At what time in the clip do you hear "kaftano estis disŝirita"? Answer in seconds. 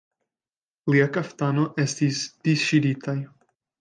1.17-3.17